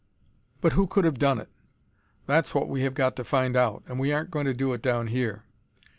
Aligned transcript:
"But 0.61 0.73
who 0.73 0.87
could 0.87 1.05
have 1.05 1.19
done 1.19 1.37
it?" 1.37 1.47
"That's 2.25 2.55
what 2.55 2.67
we 2.67 2.81
have 2.81 2.95
got 2.95 3.15
to 3.17 3.23
find 3.23 3.55
out, 3.55 3.83
and 3.85 3.99
we 3.99 4.11
aren't 4.11 4.31
going 4.31 4.45
to 4.47 4.53
do 4.55 4.73
it 4.73 4.81
down 4.81 5.05
here. 5.09 5.43